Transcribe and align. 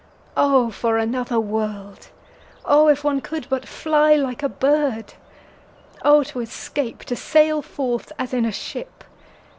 O 0.35 0.71
for 0.71 0.97
another 0.97 1.39
world! 1.39 2.07
O 2.65 2.87
if 2.87 3.03
one 3.03 3.21
could 3.21 3.45
but 3.49 3.67
fly 3.67 4.15
like 4.15 4.41
a 4.41 4.49
bird!O 4.49 6.23
to 6.23 6.39
escape—to 6.39 7.15
sail 7.15 7.61
forth, 7.61 8.11
as 8.17 8.33
in 8.33 8.43
a 8.43 8.51
ship! 8.51 9.03